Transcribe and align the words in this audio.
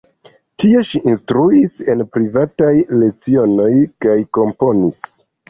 Tie 0.61 0.79
ŝi 0.91 1.01
instruis 1.11 1.75
en 1.95 2.01
privataj 2.15 2.73
lecionoj 3.03 3.69
kaj 4.07 4.19
komponis. 4.41 5.07